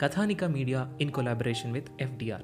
Kathanika 0.00 0.44
media 0.44 0.98
in 1.00 1.10
collaboration 1.10 1.72
with 1.72 1.88
FDR. 2.00 2.42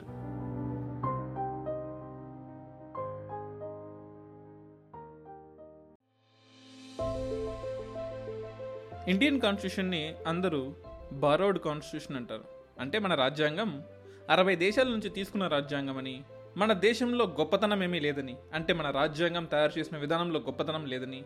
Indian 9.11 9.41
కాన్స్టిట్యూషన్ని 9.41 10.15
అందరూ 10.27 10.75
borrowed 11.13 11.59
constitution 11.59 12.17
అంటారు. 12.17 12.45
అంటే 12.81 12.99
మన 12.99 13.15
రాజ్యాంగం 13.15 13.83
అరవై 14.31 14.57
దేశాల 14.57 14.89
నుంచి 14.89 15.09
తీసుకున్న 15.09 15.47
రాజ్యాంగం 15.47 15.99
అని 15.99 16.23
మన 16.57 16.73
దేశంలో 16.73 17.25
గొప్పతనం 17.25 17.83
ఏమీ 17.83 18.01
లేదని 18.01 18.37
అంటే 18.55 18.73
మన 18.73 18.91
రాజ్యాంగం 18.91 19.45
తయారు 19.45 19.79
చేసిన 19.79 19.99
విధానంలో 19.99 20.41
గొప్పతనం 20.41 20.87
లేదని 20.87 21.25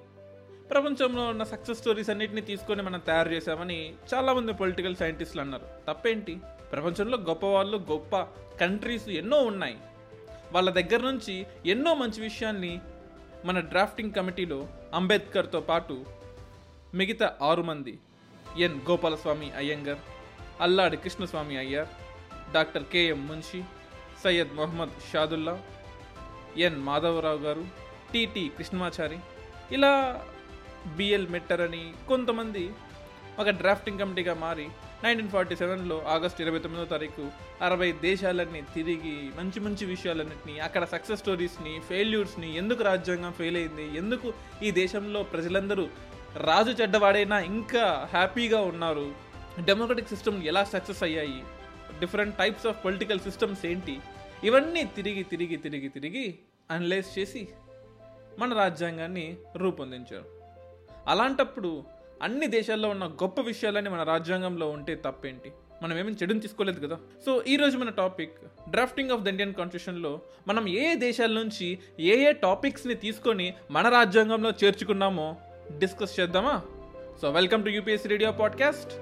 ప్రపంచంలో 0.70 1.22
ఉన్న 1.26 1.42
సక్సెస్ 1.42 1.78
స్టోరీస్ 1.78 2.10
అన్నింటినీ 2.10 2.40
తీసుకొని 2.40 2.82
మనం 2.82 2.98
తయారు 2.98 3.28
చేశామని 3.28 3.94
చాలామంది 4.14 4.52
పొలిటికల్ 4.52 4.96
సైంటిస్టులు 4.96 5.42
అన్నారు. 5.42 5.66
తప్పేంటి? 5.88 6.38
ప్రపంచంలో 6.72 7.18
గొప్ప 7.18 7.46
వాళ్ళు 7.46 7.76
గొప్ప 7.90 8.20
కంట్రీస్ 8.60 9.08
ఎన్నో 9.08 9.38
ఉన్నాయి. 9.42 9.76
వాళ్ళ 10.52 10.70
దగ్గర 10.70 11.00
నుంచి 11.00 11.46
ఎన్నో 11.66 11.94
మంచి 11.94 12.20
విషయాల్ని 12.20 12.80
మన 13.44 13.60
డ్రాఫ్టింగ్ 13.60 14.12
కమిటీలో 14.12 14.68
అంబేద్కర్తో 14.94 15.60
పాటు 15.60 16.04
మిగతా 16.94 17.36
ఆరు 17.42 17.62
మంది 17.62 17.98
N 18.58 18.80
Gopalaswami 18.90 19.50
Ayyangar 19.56 19.98
Alladi 20.60 20.96
Krishnaswami 20.96 21.56
Ayyar 21.56 21.88
doctor 22.52 22.84
KM 22.84 23.28
Munshi 23.28 23.62
Syed 24.24 24.54
Muhammad 24.54 24.90
Saadulla 25.12 25.62
N 26.56 26.76
Madhava Rao 26.76 27.38
గారు 27.38 27.64
టిటి 28.12 28.50
కృష్ణమాచారి. 28.58 29.18
ఇలా 29.72 29.92
బిఎల్ 30.96 31.28
మెట్టర్ 31.28 31.60
అని 31.60 31.92
కొంతమంది 32.08 32.70
ఒక 33.38 33.50
డ్రాఫ్టింగ్ 33.50 33.98
కమిటీగా 33.98 34.34
మారి 34.34 34.66
నైన్టీన్ 35.04 35.30
ఫార్టీ 35.30 35.56
సెవెన్లో 35.56 35.96
ఆగస్ట్ 36.06 36.40
ఇరవై 36.40 36.58
తొమ్మిదో 36.58 36.84
తారీఖు 36.84 37.24
అరవై 37.62 37.92
దేశాలన్నీ 38.02 38.60
తిరిగి 38.74 39.14
మంచి 39.38 39.60
మంచి 39.60 39.84
విషయాలన్నింటినీ 39.86 40.58
అక్కడ 40.58 40.84
సక్సెస్ 40.84 41.20
స్టోరీస్ని 41.20 41.80
ఫెయిల్యూర్స్ని 41.80 42.56
ఎందుకు 42.56 42.82
రాజ్యాంగం 42.82 43.32
ఫెయిల్ 43.32 43.56
అయింది 43.56 43.86
ఎందుకు 43.96 44.34
ఈ 44.62 44.70
దేశంలో 44.70 45.22
ప్రజలందరూ 45.22 45.88
రాజు 46.36 46.70
చెడ్డవాడైనా 46.70 47.38
ఇంకా 47.40 48.08
హ్యాపీగా 48.12 48.60
ఉన్నారు 48.62 49.06
డెమోక్రటిక్ 49.64 50.08
సిస్టమ్ 50.08 50.42
ఎలా 50.42 50.64
సక్సెస్ 50.64 51.02
అయ్యాయి 51.02 51.40
different 52.00 52.36
types 52.36 52.66
of 52.66 52.84
political 52.84 53.20
systems 53.20 53.66
ఏంటి 53.66 54.00
ఇవన్నీ 54.44 54.84
తిరిగి 54.84 55.22
తిరిగి 55.22 55.56
తిరిగి 55.56 55.88
తిరిగి 55.88 56.26
అనలైజ్ 56.70 57.18
చేసి 57.18 57.48
మన 58.38 58.52
రాజ్యాంగాన్ని 58.54 59.36
రూపొందించారు. 59.56 60.39
అలాంటప్పుడు 61.06 61.84
అన్ని 62.22 62.46
దేశాల్లో 62.46 62.88
ఉన్న 62.88 63.04
గొప్ప 63.04 63.40
విషయాలన్నీ 63.40 63.90
మన 63.90 64.02
రాజ్యాంగంలో 64.02 64.70
ఉంటే 64.70 64.94
తప్పేంటి? 64.94 65.52
మనం 65.82 65.98
ఏమీ 65.98 66.12
చెడుని 66.12 66.40
తీసుకోలేదు 66.40 66.86
కదా? 66.86 66.98
సో 67.26 67.44
ఈ 67.48 67.56
రోజు 67.56 67.78
మన 67.78 67.90
topic 67.90 68.32
drafting 68.70 69.10
of 69.10 69.20
the 69.20 69.28
Indian 69.28 69.54
కాన్స్టిట్యూషన్లో 69.54 70.20
మనం 70.48 70.68
ఏ 70.68 70.92
ఏ 70.92 70.94
దేశాల 70.94 71.32
నుంచి 71.32 71.78
ఏ 72.00 72.28
ఏ 72.28 72.32
టాపిక్స్ని 72.32 72.94
తీసుకొని 72.94 73.54
మన 73.70 73.88
రాజ్యాంగంలో 73.88 74.50
చేర్చుకున్నామో 74.64 75.36
డిస్కస్ 75.78 76.20
చేద్దామా? 76.20 76.62
So 77.22 77.30
welcome 77.30 77.64
to 77.64 77.68
UPSC 77.68 78.08
radio 78.08 78.32
podcast. 78.32 78.92